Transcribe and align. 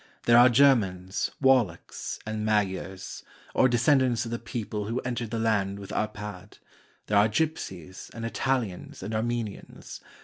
There 0.23 0.39
are 0.39 0.49
Germans, 0.49 1.29
Wallachs, 1.39 2.17
and 2.25 2.43
Magyars, 2.43 3.21
or 3.53 3.69
de 3.69 3.77
scendants 3.77 4.25
of 4.25 4.31
the 4.31 4.39
people 4.39 4.85
who 4.87 4.99
entered 5.01 5.29
the 5.29 5.37
land 5.37 5.77
with 5.77 5.91
Arpad; 5.91 6.57
there 7.05 7.19
are 7.19 7.29
gypsies 7.29 8.09
and 8.11 8.25
Italians 8.25 9.03
and 9.03 9.13
Armenians. 9.13 10.01